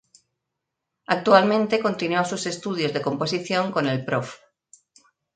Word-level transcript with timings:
Actualmente 1.05 1.79
continúa 1.87 2.25
sus 2.25 2.47
estudios 2.47 2.91
de 2.91 3.03
composición 3.03 3.71
con 3.71 3.85
el 3.85 4.03
Prof. 4.03 4.33